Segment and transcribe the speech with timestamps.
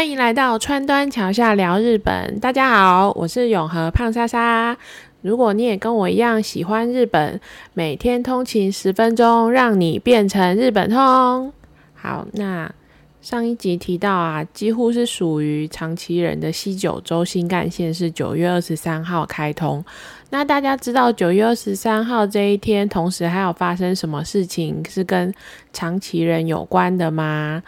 [0.00, 2.40] 欢迎来到川端桥下聊日本。
[2.40, 4.74] 大家好，我是永和胖莎莎。
[5.20, 7.38] 如果你也跟我一样喜欢日本，
[7.74, 11.52] 每天通勤十分钟，让你变成日本通。
[11.92, 12.72] 好，那
[13.20, 19.84] 上一集提到啊，几乎是属于长崎人的西九州新干线是九月二十三号开通。
[20.30, 25.30] 那大家知道九月二十三号这一天，同时还有发生什么事情是跟
[25.74, 27.62] 长崎人有关的吗？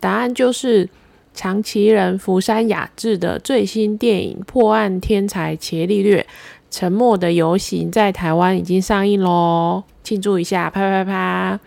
[0.00, 0.88] 答案就是
[1.36, 6.26] 长崎人福山雅治的最新电影《破案天才伽利略：
[6.70, 11.60] 沉默的游行》在台湾已经上映喽，庆祝一下，啪啪啪！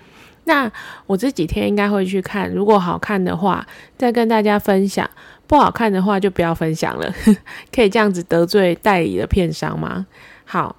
[0.46, 0.70] 那
[1.05, 3.66] 我这几天应该会去看，如果好看的话，
[3.96, 5.05] 再跟大家分享；
[5.46, 7.13] 不好看的话，就不要分享了。
[7.72, 10.08] 可以这样子得罪代理的片商吗？
[10.44, 10.76] 好。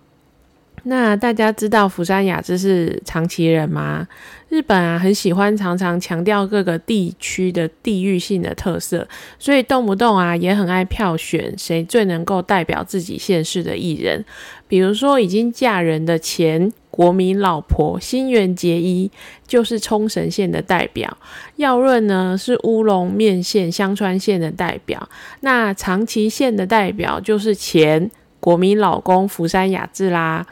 [0.85, 4.07] 那大家知道福山雅治是长崎人吗？
[4.49, 9.07] 日本啊，很喜欢常常强调各个地区的地域性的特色，
[9.39, 14.25] 所以动不动啊，也很爱票选谁最能够代表自己县市的艺人。
[14.67, 19.11] 比如说，已经嫁人的前国民老婆新垣结衣
[19.47, 21.17] 就是冲绳县的代表，
[21.57, 25.09] 耀润呢是乌龙面线香川县的代表，
[25.41, 30.47] 那长崎县的代表就是前国民老公福山雅治啦。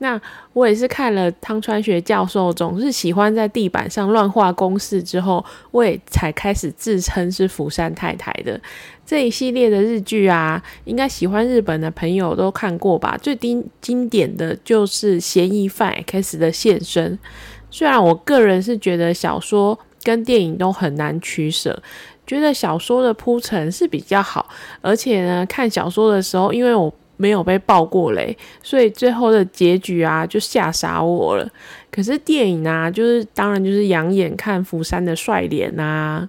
[0.00, 0.20] 那
[0.52, 8.60] 我也是看了汤川学教授总是喜欢在地板上乱画公式之后，我也才开始自称是釜山太太的
[9.04, 13.18] 这一系列的日剧啊，应该喜欢日本的朋友都看过吧？
[13.20, 17.18] 最经经典的就是嫌疑犯 X 的现身。
[17.68, 21.82] 虽然我个人是觉得小说跟电影都很难取舍，
[22.24, 24.48] 觉得小说的铺陈是比较好，
[24.80, 26.94] 而且呢，看小说的时候，因为我。
[27.18, 31.46] 没有被爆过雷，所以最后的结局啊就吓傻我了。
[31.90, 36.26] 可是电影啊，就是当然就是养眼看福山的帅脸啊。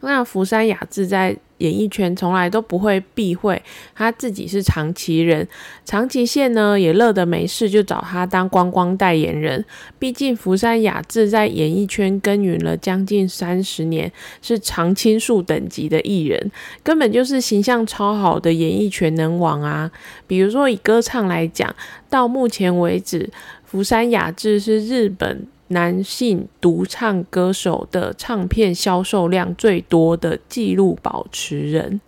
[0.00, 3.62] 那福山雅治在演艺圈从来都不会避讳
[3.94, 5.46] 他自己是长崎人，
[5.84, 9.64] 长崎县呢也乐得没事就找他当观光代言人。
[9.98, 14.10] 毕竟福山雅治在演艺圈耕耘了将近三十年，
[14.42, 16.50] 是常青树等级的艺人，
[16.82, 19.90] 根本就是形象超好的演艺全能王啊！
[20.26, 21.74] 比如说以歌唱来讲，
[22.10, 23.30] 到目前为止，
[23.64, 25.46] 福山雅治是日本。
[25.68, 32.00] 男性独唱歌手的唱片销售量最多的纪录保持人，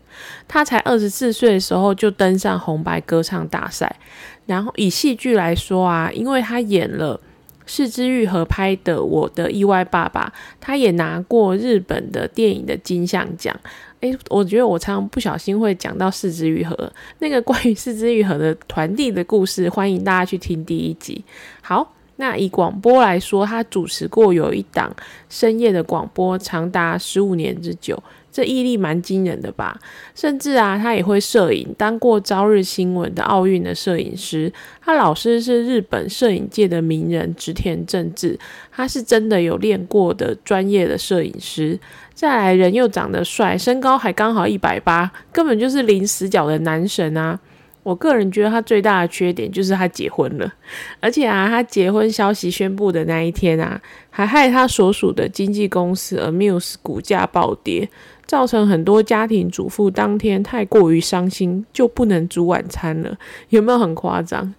[0.46, 3.96] 他才二十四岁的时候就登上红白歌唱大赛。
[4.44, 7.18] 然后以戏剧来说啊，因为他演了
[7.66, 13.58] 四之愈合拍的《我的意外爸爸》，他也拿过日本的电影的金像奖。
[14.00, 21.24] 诶，我觉得我常常不小心会讲到四之愈合那个关于四之愈合的团体的故事，欢迎大家去听第一集。
[21.62, 21.95] 好。
[22.16, 24.94] 那以广播来说，他主持过有一档
[25.28, 29.78] 深夜的广播，长达十五年之久，这毅力蛮惊人的吧？
[30.15, 34.50] 甚至啊，他也会摄影，当过朝日新闻的奥运的摄影师。
[34.81, 38.38] 他老师是日本摄影界的名人植田正治，
[38.72, 41.78] 他是真的有练过的专业的摄影师。
[42.15, 47.38] 再来，人又长得帅，身高还刚好一百八，根本就是零死角的男神啊！
[47.86, 50.52] 我个人觉得他最大的缺点就是他结婚了，
[50.98, 53.80] 而且啊，他结婚消息宣布的那一天啊，
[54.10, 57.88] 还害他所属的经纪公司 Amuse 股价暴跌，
[58.26, 63.16] 造成很多家庭主妇当天太过于伤心，就不能煮晚餐了。
[63.50, 64.53] 有没有很夸张？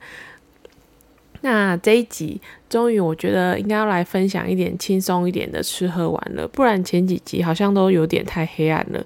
[1.41, 2.39] 那这一集
[2.69, 9.05] 终于，我觉得应该要来分享一点轻松一点的吃喝玩乐，不然前几集好像都有点太黑暗了。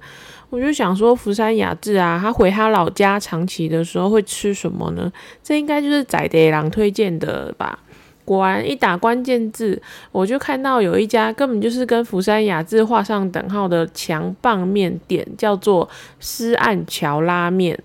[0.51, 5.11] 我就想说，福山雅治啊，他回他老家长崎的时候会吃什么呢？
[5.41, 7.79] 这应该就是仔德郎推荐的吧。
[8.25, 9.81] 果然，一打关键字，
[10.11, 15.89] 我就看到有一家根本就是跟福山雅治画上等号的强棒面店，叫做
[16.19, 17.77] 思岸桥拉面。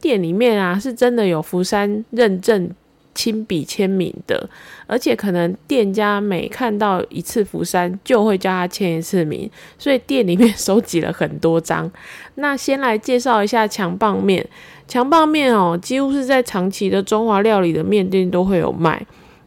[0.00, 2.70] 店里面啊，是真的有福山认证。
[3.16, 4.48] 亲笔签名的，
[4.86, 11.90] 而且可能店家每看到一次福山就会叫他签一次名，所以店里面收集了很多张。
[12.34, 14.46] 那先来介绍一下强棒面，
[14.86, 19.04] 强棒面哦，几乎是在长期的中华料理的面店都会有卖。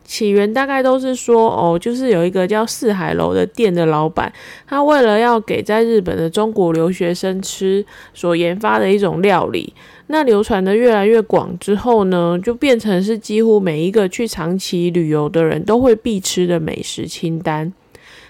[0.10, 4.34] 起源大概都是说哦，就是有一个叫四海楼的店的老板，
[4.66, 9.72] 他为了要给在日本的中国留学生吃，所研发的一种料理。
[10.08, 17.72] 那流传的越来越广之后呢，就变成是几乎每一个去长崎旅游的人都会必吃的美食清单。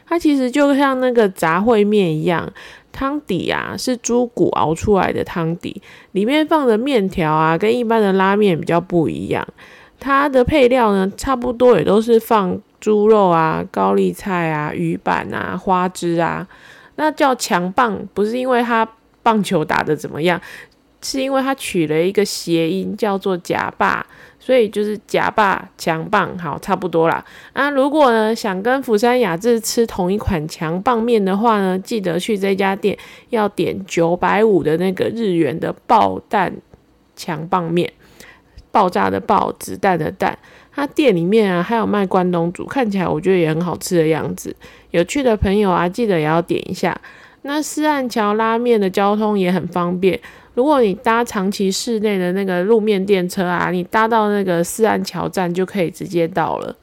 [0.06, 2.52] 它其实就像那个杂烩面一样，
[2.92, 9.48] 汤底啊是猪骨熬出来的汤底，里面放的面条啊跟一般的拉面比较不一样。
[10.00, 16.48] 它的配料呢，差不多也都是放猪肉啊、高丽菜啊、鱼板啊、花枝啊。
[16.96, 18.88] 那叫强棒，不是因为它。
[19.22, 20.42] 棒球打得怎么样，
[21.02, 24.04] 是因为它取了一个谐音叫做假霸。
[24.40, 27.24] 所以就是假霸强棒，好，差不多啦。
[27.52, 32.98] 啊，如果呢想跟釜山雅治吃同一款强棒面的话呢，记得去这家店
[33.30, 36.52] 要点九百五的那个日元的爆弹
[37.16, 37.92] 强棒面，
[38.72, 40.38] 爆炸的爆，子弹的弹。
[40.72, 44.56] 它店里面啊还有卖关东煮，看起来我觉得也很好吃的样子。
[44.92, 47.00] 有趣的朋友啊，记得也要点一下。
[47.42, 50.20] 那四岸桥拉面的交通也很方便。
[50.54, 56.76] 如果你搭长崎市内的那个路面电车啊，你搭到那个四岸桥站就可以直接到了。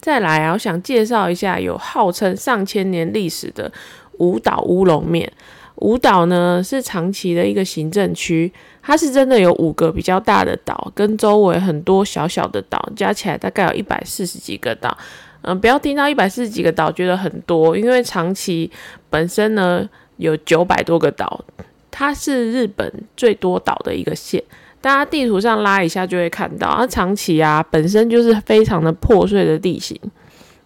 [0.00, 3.70] 再来啊，我想介绍一下有号称上千年历史的
[4.18, 5.30] 五岛乌龙面。
[5.78, 8.52] 五岛呢是长崎的一个行政区，
[8.82, 14.96] 它是真的有五个比较大的岛，跟周围很多小小的岛，加起来大概有一百四十几个岛。
[15.42, 18.70] 嗯，不要听到一百四十几个岛觉得很多，因为长崎
[19.08, 21.44] 本身呢有九百多个岛。
[21.90, 24.40] 它是日本最多岛的一个县，
[24.80, 26.76] 大家地图上拉一下就会看到。
[26.76, 29.98] 它长崎啊，本身就是非常的破碎的地形。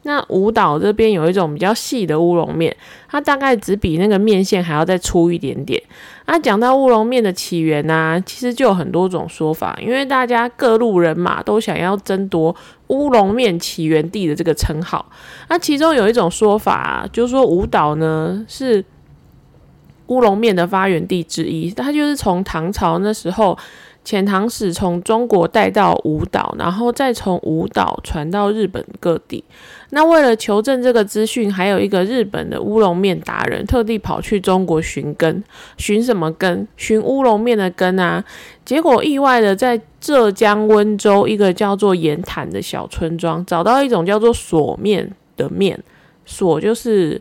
[0.04, 2.76] 那舞蹈这边有一种比较细的乌龙面，
[3.08, 5.80] 它大概只比那个面线还要再粗一点点。
[6.26, 12.54] 那讲到乌龙面的起源呢，其实就有很多种说法，因为大家各路人马都想要争夺
[12.88, 15.04] 乌龙面起源地的这个称号。
[15.48, 18.84] 那其中有一种说法，就是说舞蹈呢是。
[20.08, 23.56] 乌龙面的发源地之一，它就是从唐朝那时候
[24.04, 29.44] 遣唐使从中国带到舞岛，然后再从舞岛传到日本各地。
[29.90, 35.44] 那为了求证这个资讯，还有一个日本的乌龙面达人特地跑去中国寻根，
[35.76, 36.66] 寻什么根？
[36.76, 38.24] 寻乌龙面的根啊！
[38.64, 45.78] 结果意外的在浙江温州一个叫做盐潭的小村庄，找到一种叫做锁面的面，
[46.24, 47.20] 锁就是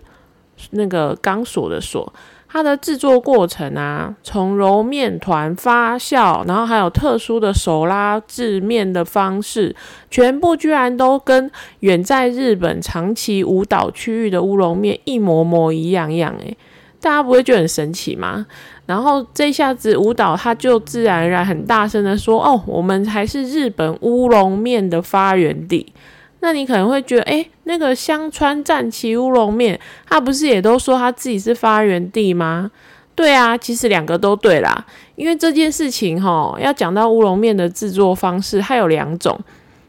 [0.71, 2.13] 那个钢索的锁。
[2.53, 9.73] 它的制作过程啊，从揉面团、发酵，然后还有特殊的手拉制面的方式，
[10.09, 11.49] 全部居然都跟
[11.79, 16.57] 远在日本长崎舞岛区域的乌龙面一模模一样样诶，
[16.99, 18.45] 大家不会觉得很神奇吗？
[18.85, 25.93] 然后这下子舞蹈他就自然而然很大声的说：“哦，我们才是日本乌龙面的发源地。”
[26.41, 32.69] 那你可能会觉得，哎，那个香川战旗乌龙面，他不是也都说他自己是发源地吗？
[33.15, 34.85] 对啊，其实两个都对啦。
[35.15, 39.39] 因为这件事情哈，要讲到乌龙面的制作方式，它有两种，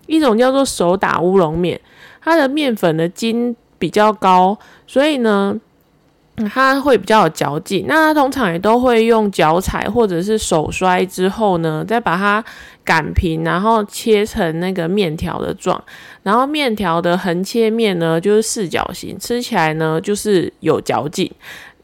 [0.06, 1.80] 一种叫做手打乌龙面，
[2.22, 5.58] 它的面粉的筋比较高，所以呢。
[6.50, 12.42] 它会比较有嚼劲，那通常也都会用脚踩或者是手摔之后呢，再把它
[12.84, 15.80] 擀平，然后切成那个面条的状，
[16.22, 21.30] 然后面条的横切面呢就是四角形，吃起来呢就是有嚼劲，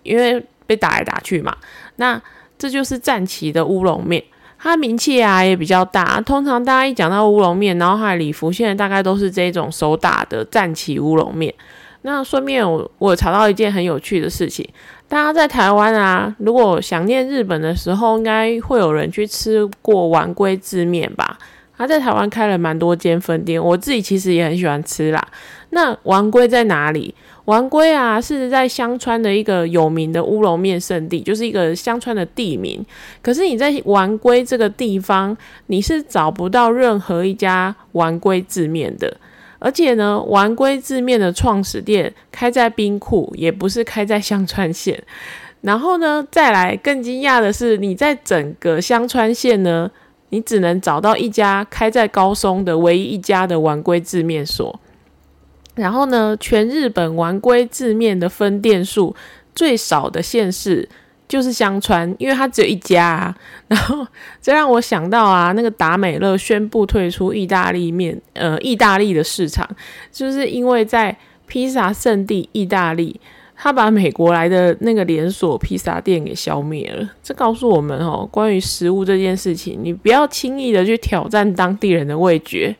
[0.02, 1.54] 因为被打来打去嘛。
[1.96, 2.20] 那
[2.56, 4.24] 这就是战旗的乌龙面，
[4.58, 11.54] 它名气啊也比较大，通常大家一讲到乌龙面，脑海里浮现的大概都是这种手打的战旗乌龙面。
[12.02, 14.66] 那顺便我我查到一件很有趣的事情，
[15.08, 21.38] 大家在台湾啊，如果想念日本的时候，应该会有人去吃过丸龟字面吧？
[21.76, 25.24] 他在台湾开了蛮多间分店，我自己其实也很喜欢吃啦。
[25.70, 27.14] 那丸龟在哪里？
[27.44, 32.84] 丸龟啊是在香川的一个有名的乌龙面圣地，就是一个香川的地名。
[33.22, 35.36] 可是你在丸龟这个地方，
[35.66, 39.16] 你是找不到任何一家丸龟字面的。
[39.58, 45.02] 而且呢，丸龟字面的创始店开在冰库，也不是开在香川县。
[45.60, 49.90] 然后呢，再来更惊讶的是，你在整个香川县呢，
[50.28, 54.78] 你只能找到一家开在高松的唯一一家的丸龟字面所。
[55.74, 59.16] 然后呢，全日本丸龟字面的分店数
[59.54, 60.88] 最少的县市。
[61.28, 63.36] 就是香川，因为它只有一家，啊，
[63.68, 64.06] 然后
[64.40, 69.68] 这让我想到啊，那个达美乐宣布退出意大利面，呃，意大利的市场，
[70.10, 71.16] 就是因为在
[71.46, 73.20] 披萨圣地意大利。
[73.60, 77.10] 他把美国来的那个连锁披萨店给消灭了。
[77.24, 82.72] 这告诉我们哦，关于食物这件事情，你不要轻易的去挑战当地人的味觉。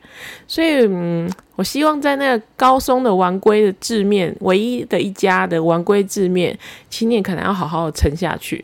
[0.47, 1.29] 所以，嗯，
[1.59, 6.57] 我希望在那个高松的丸龟的字面，唯一的一家的丸龟字面，
[6.89, 8.63] 青年可能要好好的撑下去。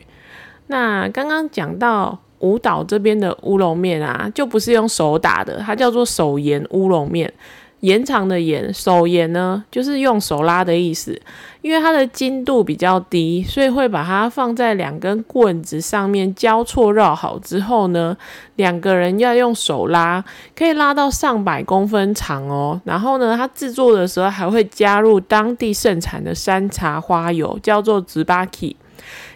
[0.68, 7.30] 那刚刚讲到舞蹈这边的乌龙面啊，就不是用手打的，它叫做手研乌龙面。
[7.80, 11.20] 延长的延手延呢，就是用手拉的意思。
[11.62, 18.16] 因为它的精度比较低，所以会把它放在两根棍子上面交错绕好之后呢，
[18.54, 20.24] 两个人要用手拉，
[20.56, 22.80] 可以拉到上百公分长哦。
[22.84, 28.76] 然后呢，它制作的时候还会加入当地盛产的山茶花油，叫做 z 巴 b a k i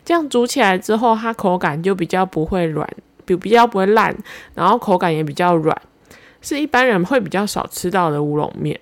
[0.05, 2.89] 这样煮起来之后，它口感就比较不会软，
[3.25, 4.17] 比比较不会烂，
[4.55, 5.77] 然后口感也比较软，
[6.41, 8.79] 是一般人会比较少吃到的乌龙面。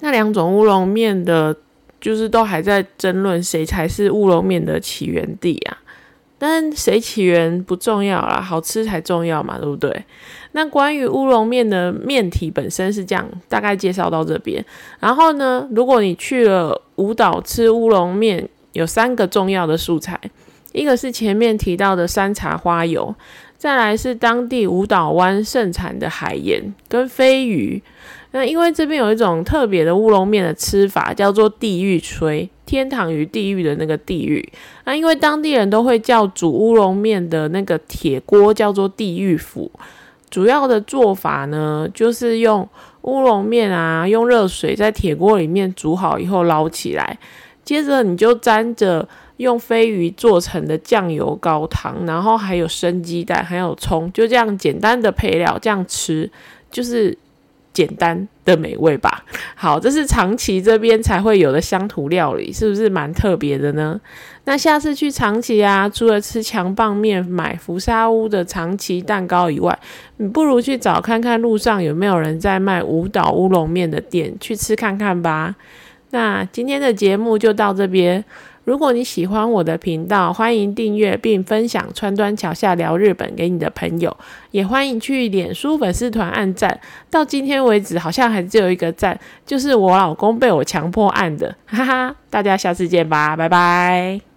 [0.00, 1.56] 那两种乌龙面的，
[2.00, 5.78] 就是都还在争论谁才是乌龙面的起源地啊。
[6.36, 10.04] 但谁起源不重要啦，好吃才重要嘛，对不对？
[10.52, 14.62] 那关于乌龙面的面体本身是这样，大概介绍到这边。
[15.00, 20.20] 然后呢，如果你去了舞岛吃乌龙面，有三个重要的素材，
[20.72, 23.14] 一个是前面提到的山茶花油，
[23.64, 27.82] 再来是当地舞岛湾盛产的海盐跟飞鱼。
[28.32, 34.46] 那因为这边有一种特别的乌龙面的吃法，叫做地狱炊，天堂与地狱的那个地狱。
[34.84, 39.70] 那因为当地人都会叫煮乌龙面的那个铁锅叫做地狱釜，
[40.28, 42.68] 主要的做法呢，就是用
[43.00, 47.18] 乌龙面啊，用热水在铁锅里面煮好以后捞起来，
[47.64, 56.30] 接着你就沾着用飞鱼做成的酱油高汤，然后还有生鸡蛋，还有葱，就这样简单的配料这样吃，
[56.70, 57.16] 就是。
[57.74, 59.24] 简单的美味吧。
[59.56, 64.00] 好，这是长崎这边才会有的乡土料理，是不是蛮特别的呢？
[64.44, 69.76] 那下次去长崎啊，除了吃强棒面、买福沙屋的长崎蛋糕以外，
[70.18, 75.56] 你不如去找看看路上有没有人在卖五岛乌龙面的店，去吃看看吧。
[76.10, 78.24] 那今天的节目就到这边。
[78.64, 84.16] 如果你喜欢我的频道，欢迎订阅并分享《川端桥下聊日本》给你的朋友，
[84.50, 86.80] 也欢迎去脸书粉丝团按赞。
[87.10, 92.16] 到今天为止，好像还只有一个赞，就是我老公被我强迫按的，哈哈！
[92.30, 94.33] 大家下次见吧，拜拜。